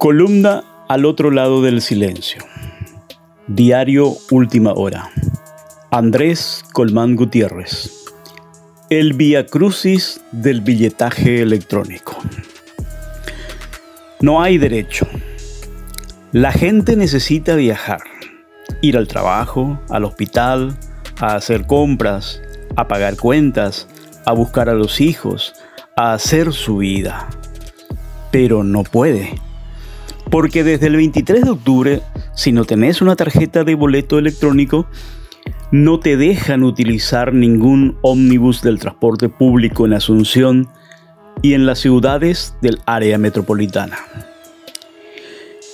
Columna 0.00 0.64
al 0.88 1.04
otro 1.04 1.30
lado 1.30 1.60
del 1.60 1.82
silencio. 1.82 2.42
Diario 3.48 4.16
Última 4.30 4.72
Hora. 4.72 5.10
Andrés 5.90 6.64
Colmán 6.72 7.16
Gutiérrez. 7.16 8.06
El 8.88 9.12
Via 9.12 9.44
Crucis 9.44 10.22
del 10.32 10.62
billetaje 10.62 11.42
electrónico. 11.42 12.16
No 14.22 14.42
hay 14.42 14.56
derecho. 14.56 15.06
La 16.32 16.52
gente 16.52 16.96
necesita 16.96 17.54
viajar, 17.54 18.00
ir 18.80 18.96
al 18.96 19.06
trabajo, 19.06 19.78
al 19.90 20.06
hospital, 20.06 20.78
a 21.20 21.34
hacer 21.34 21.66
compras, 21.66 22.40
a 22.74 22.88
pagar 22.88 23.18
cuentas, 23.18 23.86
a 24.24 24.32
buscar 24.32 24.70
a 24.70 24.74
los 24.74 25.02
hijos, 25.02 25.52
a 25.94 26.14
hacer 26.14 26.54
su 26.54 26.78
vida. 26.78 27.28
Pero 28.30 28.64
no 28.64 28.82
puede. 28.82 29.34
Porque 30.30 30.62
desde 30.64 30.86
el 30.86 30.96
23 30.96 31.42
de 31.42 31.50
octubre, 31.50 32.02
si 32.34 32.52
no 32.52 32.64
tenés 32.64 33.02
una 33.02 33.16
tarjeta 33.16 33.64
de 33.64 33.74
boleto 33.74 34.18
electrónico, 34.18 34.86
no 35.72 36.00
te 36.00 36.16
dejan 36.16 36.64
utilizar 36.64 37.32
ningún 37.32 37.96
ómnibus 38.02 38.62
del 38.62 38.78
transporte 38.78 39.28
público 39.28 39.86
en 39.86 39.92
Asunción 39.92 40.68
y 41.42 41.54
en 41.54 41.66
las 41.66 41.78
ciudades 41.78 42.54
del 42.60 42.80
área 42.86 43.18
metropolitana. 43.18 43.98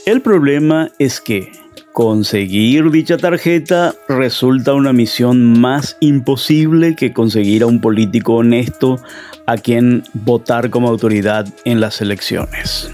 El 0.06 0.22
problema 0.22 0.90
es 0.98 1.20
que 1.20 1.50
conseguir 1.92 2.90
dicha 2.90 3.16
tarjeta 3.16 3.94
resulta 4.08 4.74
una 4.74 4.92
misión 4.92 5.58
más 5.58 5.96
imposible 6.00 6.94
que 6.94 7.12
conseguir 7.12 7.62
a 7.62 7.66
un 7.66 7.80
político 7.80 8.34
honesto 8.34 9.00
a 9.46 9.56
quien 9.56 10.04
votar 10.12 10.70
como 10.70 10.88
autoridad 10.88 11.46
en 11.64 11.80
las 11.80 12.00
elecciones. 12.00 12.90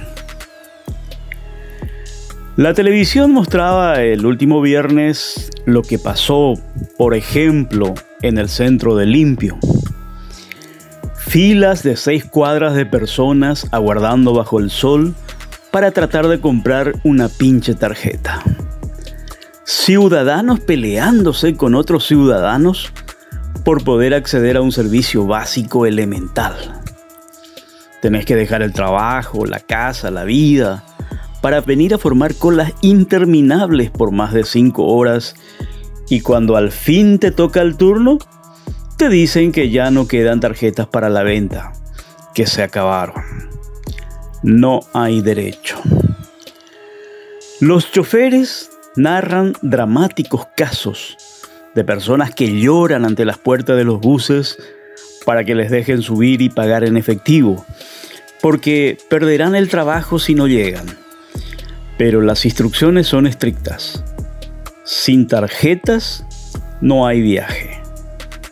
La 2.56 2.74
televisión 2.74 3.32
mostraba 3.32 4.02
el 4.02 4.26
último 4.26 4.60
viernes 4.60 5.48
lo 5.64 5.80
que 5.80 5.98
pasó, 5.98 6.52
por 6.98 7.14
ejemplo, 7.14 7.94
en 8.20 8.36
el 8.36 8.50
centro 8.50 8.94
de 8.94 9.06
Limpio. 9.06 9.58
Filas 11.16 11.82
de 11.82 11.96
seis 11.96 12.26
cuadras 12.26 12.74
de 12.74 12.84
personas 12.84 13.66
aguardando 13.72 14.34
bajo 14.34 14.60
el 14.60 14.68
sol 14.68 15.14
para 15.70 15.92
tratar 15.92 16.28
de 16.28 16.40
comprar 16.40 16.92
una 17.04 17.30
pinche 17.30 17.74
tarjeta. 17.74 18.42
Ciudadanos 19.64 20.60
peleándose 20.60 21.56
con 21.56 21.74
otros 21.74 22.06
ciudadanos 22.06 22.92
por 23.64 23.82
poder 23.82 24.12
acceder 24.12 24.58
a 24.58 24.60
un 24.60 24.72
servicio 24.72 25.26
básico 25.26 25.86
elemental. 25.86 26.82
Tenés 28.02 28.26
que 28.26 28.36
dejar 28.36 28.60
el 28.60 28.74
trabajo, 28.74 29.46
la 29.46 29.60
casa, 29.60 30.10
la 30.10 30.24
vida, 30.24 30.84
para 31.42 31.60
venir 31.60 31.92
a 31.92 31.98
formar 31.98 32.36
colas 32.36 32.72
interminables 32.80 33.90
por 33.90 34.12
más 34.12 34.32
de 34.32 34.44
5 34.44 34.86
horas 34.86 35.34
y 36.08 36.20
cuando 36.20 36.56
al 36.56 36.70
fin 36.70 37.18
te 37.18 37.32
toca 37.32 37.60
el 37.60 37.76
turno, 37.76 38.18
te 38.96 39.08
dicen 39.08 39.50
que 39.50 39.68
ya 39.68 39.90
no 39.90 40.06
quedan 40.06 40.40
tarjetas 40.40 40.86
para 40.86 41.10
la 41.10 41.24
venta, 41.24 41.72
que 42.34 42.46
se 42.46 42.62
acabaron. 42.62 43.24
No 44.42 44.80
hay 44.94 45.20
derecho. 45.20 45.80
Los 47.60 47.90
choferes 47.90 48.70
narran 48.94 49.54
dramáticos 49.62 50.46
casos 50.56 51.16
de 51.74 51.82
personas 51.82 52.32
que 52.34 52.60
lloran 52.60 53.04
ante 53.04 53.24
las 53.24 53.38
puertas 53.38 53.76
de 53.76 53.84
los 53.84 54.00
buses 54.00 54.58
para 55.24 55.44
que 55.44 55.56
les 55.56 55.70
dejen 55.70 56.02
subir 56.02 56.40
y 56.40 56.50
pagar 56.50 56.84
en 56.84 56.96
efectivo, 56.96 57.64
porque 58.40 58.96
perderán 59.08 59.56
el 59.56 59.68
trabajo 59.68 60.20
si 60.20 60.34
no 60.34 60.46
llegan. 60.46 61.01
Pero 61.98 62.20
las 62.20 62.44
instrucciones 62.44 63.06
son 63.06 63.26
estrictas. 63.26 64.04
Sin 64.84 65.26
tarjetas 65.26 66.24
no 66.80 67.06
hay 67.06 67.20
viaje. 67.20 67.80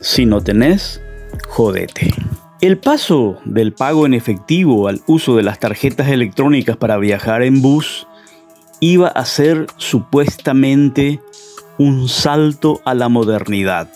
Si 0.01 0.25
no 0.27 0.41
tenés, 0.41 1.01
jodete. 1.49 2.15
El 2.61 2.79
paso 2.79 3.39
del 3.45 3.73
pago 3.73 4.07
en 4.07 4.15
efectivo 4.15 4.89
al 4.89 5.01
uso 5.07 5.37
de 5.37 5.43
las 5.43 5.59
tarjetas 5.59 6.09
electrónicas 6.09 6.77
para 6.77 6.99
viajar 6.99 7.43
en 7.43 7.63
bus 7.63 8.07
iba 8.81 9.09
a 9.09 9.25
ser 9.25 9.67
supuestamente 9.77 11.21
un 11.79 12.09
salto 12.09 12.81
a 12.85 12.95
la 12.95 13.09
modernidad. 13.09 13.89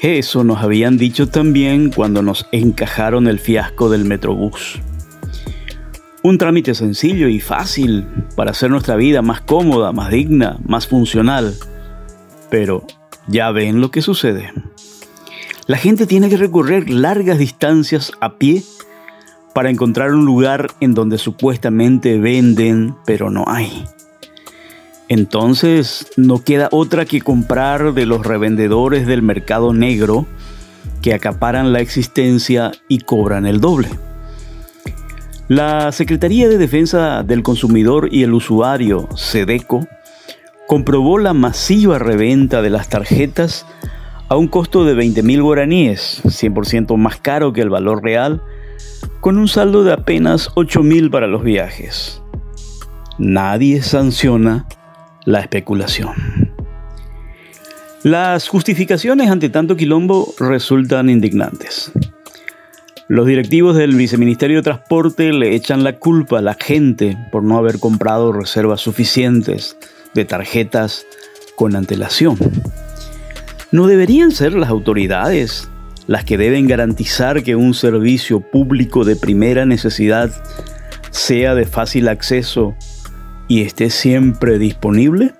Eso 0.00 0.42
nos 0.42 0.62
habían 0.62 0.98
dicho 0.98 1.28
también 1.28 1.90
cuando 1.90 2.22
nos 2.22 2.46
encajaron 2.50 3.28
el 3.28 3.38
fiasco 3.38 3.88
del 3.88 4.04
Metrobús. 4.04 4.80
Un 6.24 6.38
trámite 6.38 6.74
sencillo 6.74 7.28
y 7.28 7.40
fácil 7.40 8.06
para 8.36 8.52
hacer 8.52 8.70
nuestra 8.70 8.94
vida 8.94 9.22
más 9.22 9.40
cómoda, 9.40 9.92
más 9.92 10.10
digna, 10.10 10.58
más 10.64 10.86
funcional. 10.86 11.54
Pero 12.48 12.86
ya 13.26 13.50
ven 13.50 13.80
lo 13.80 13.90
que 13.90 14.02
sucede. 14.02 14.52
La 15.66 15.76
gente 15.76 16.06
tiene 16.06 16.28
que 16.28 16.36
recorrer 16.36 16.90
largas 16.90 17.38
distancias 17.38 18.12
a 18.20 18.36
pie 18.36 18.62
para 19.52 19.70
encontrar 19.70 20.14
un 20.14 20.24
lugar 20.24 20.68
en 20.80 20.94
donde 20.94 21.18
supuestamente 21.18 22.18
venden, 22.18 22.94
pero 23.04 23.30
no 23.30 23.44
hay. 23.48 23.84
Entonces 25.08 26.06
no 26.16 26.42
queda 26.42 26.68
otra 26.70 27.04
que 27.04 27.20
comprar 27.20 27.94
de 27.94 28.06
los 28.06 28.24
revendedores 28.24 29.06
del 29.06 29.22
mercado 29.22 29.72
negro 29.74 30.26
que 31.02 31.14
acaparan 31.14 31.72
la 31.72 31.80
existencia 31.80 32.72
y 32.88 33.00
cobran 33.00 33.44
el 33.46 33.60
doble. 33.60 33.88
La 35.54 35.92
Secretaría 35.92 36.48
de 36.48 36.56
Defensa 36.56 37.22
del 37.22 37.42
Consumidor 37.42 38.08
y 38.10 38.22
el 38.22 38.32
Usuario, 38.32 39.06
SEDECO, 39.14 39.86
comprobó 40.66 41.18
la 41.18 41.34
masiva 41.34 41.98
reventa 41.98 42.62
de 42.62 42.70
las 42.70 42.88
tarjetas 42.88 43.66
a 44.30 44.36
un 44.36 44.48
costo 44.48 44.86
de 44.86 44.94
20.000 44.94 45.42
guaraníes, 45.42 46.22
100% 46.24 46.96
más 46.96 47.18
caro 47.18 47.52
que 47.52 47.60
el 47.60 47.68
valor 47.68 48.02
real, 48.02 48.42
con 49.20 49.36
un 49.36 49.46
saldo 49.46 49.84
de 49.84 49.92
apenas 49.92 50.48
8.000 50.54 51.10
para 51.10 51.26
los 51.26 51.42
viajes. 51.42 52.22
Nadie 53.18 53.82
sanciona 53.82 54.66
la 55.26 55.40
especulación. 55.40 56.14
Las 58.04 58.48
justificaciones 58.48 59.30
ante 59.30 59.50
tanto 59.50 59.76
quilombo 59.76 60.32
resultan 60.38 61.10
indignantes. 61.10 61.92
Los 63.08 63.26
directivos 63.26 63.76
del 63.76 63.96
Viceministerio 63.96 64.58
de 64.58 64.62
Transporte 64.62 65.32
le 65.32 65.54
echan 65.54 65.82
la 65.82 65.98
culpa 65.98 66.38
a 66.38 66.42
la 66.42 66.54
gente 66.54 67.18
por 67.32 67.42
no 67.42 67.58
haber 67.58 67.78
comprado 67.80 68.32
reservas 68.32 68.80
suficientes 68.80 69.76
de 70.14 70.24
tarjetas 70.24 71.04
con 71.56 71.74
antelación. 71.74 72.38
¿No 73.72 73.86
deberían 73.86 74.30
ser 74.30 74.52
las 74.54 74.68
autoridades 74.68 75.68
las 76.06 76.24
que 76.24 76.38
deben 76.38 76.66
garantizar 76.66 77.42
que 77.42 77.56
un 77.56 77.74
servicio 77.74 78.40
público 78.40 79.04
de 79.04 79.16
primera 79.16 79.66
necesidad 79.66 80.30
sea 81.10 81.54
de 81.54 81.66
fácil 81.66 82.08
acceso 82.08 82.76
y 83.48 83.62
esté 83.62 83.90
siempre 83.90 84.58
disponible? 84.58 85.32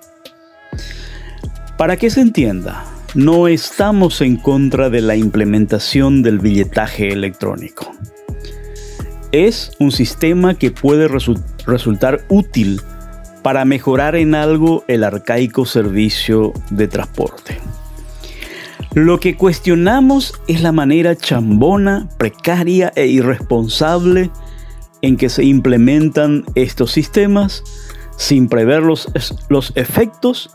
Para 1.77 1.95
que 1.97 2.09
se 2.09 2.21
entienda, 2.21 2.83
no 3.15 3.47
estamos 3.47 4.21
en 4.21 4.37
contra 4.37 4.89
de 4.89 5.01
la 5.01 5.15
implementación 5.15 6.23
del 6.23 6.39
billetaje 6.39 7.09
electrónico. 7.13 7.91
Es 9.31 9.71
un 9.79 9.91
sistema 9.91 10.55
que 10.55 10.71
puede 10.71 11.07
resultar 11.07 12.25
útil 12.29 12.81
para 13.43 13.65
mejorar 13.65 14.15
en 14.15 14.35
algo 14.35 14.83
el 14.87 15.03
arcaico 15.03 15.65
servicio 15.65 16.53
de 16.71 16.87
transporte. 16.87 17.59
Lo 18.95 19.19
que 19.19 19.35
cuestionamos 19.35 20.33
es 20.47 20.61
la 20.61 20.71
manera 20.71 21.15
chambona, 21.15 22.07
precaria 22.17 22.91
e 22.95 23.07
irresponsable 23.07 24.31
en 25.01 25.17
que 25.17 25.29
se 25.29 25.43
implementan 25.43 26.45
estos 26.55 26.91
sistemas 26.91 27.63
sin 28.17 28.47
prever 28.47 28.83
los, 28.83 29.11
los 29.49 29.71
efectos 29.75 30.51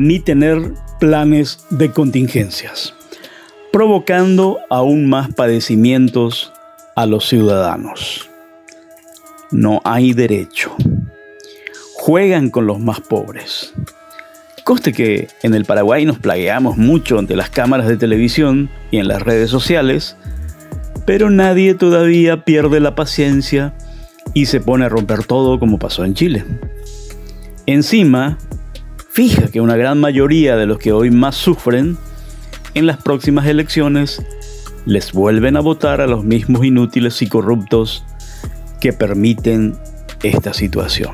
ni 0.00 0.18
tener 0.18 0.72
planes 0.98 1.66
de 1.68 1.90
contingencias, 1.90 2.94
provocando 3.70 4.58
aún 4.70 5.10
más 5.10 5.34
padecimientos 5.34 6.54
a 6.96 7.04
los 7.04 7.28
ciudadanos. 7.28 8.30
No 9.50 9.82
hay 9.84 10.14
derecho. 10.14 10.74
Juegan 11.92 12.48
con 12.48 12.66
los 12.66 12.80
más 12.80 13.00
pobres. 13.00 13.74
Coste 14.64 14.94
que 14.94 15.28
en 15.42 15.52
el 15.52 15.66
Paraguay 15.66 16.06
nos 16.06 16.18
plagueamos 16.18 16.78
mucho 16.78 17.18
ante 17.18 17.36
las 17.36 17.50
cámaras 17.50 17.86
de 17.86 17.98
televisión 17.98 18.70
y 18.90 18.96
en 18.96 19.06
las 19.06 19.20
redes 19.20 19.50
sociales, 19.50 20.16
pero 21.04 21.28
nadie 21.28 21.74
todavía 21.74 22.46
pierde 22.46 22.80
la 22.80 22.94
paciencia 22.94 23.74
y 24.32 24.46
se 24.46 24.60
pone 24.60 24.86
a 24.86 24.88
romper 24.88 25.24
todo 25.24 25.60
como 25.60 25.78
pasó 25.78 26.06
en 26.06 26.14
Chile. 26.14 26.42
Encima, 27.66 28.38
fija 29.10 29.48
que 29.48 29.60
una 29.60 29.76
gran 29.76 29.98
mayoría 29.98 30.56
de 30.56 30.66
los 30.66 30.78
que 30.78 30.92
hoy 30.92 31.10
más 31.10 31.34
sufren, 31.34 31.98
en 32.74 32.86
las 32.86 32.98
próximas 32.98 33.46
elecciones 33.46 34.22
les 34.86 35.12
vuelven 35.12 35.56
a 35.56 35.60
votar 35.60 36.00
a 36.00 36.06
los 36.06 36.24
mismos 36.24 36.64
inútiles 36.64 37.20
y 37.20 37.26
corruptos 37.26 38.04
que 38.80 38.92
permiten 38.92 39.76
esta 40.22 40.54
situación. 40.54 41.12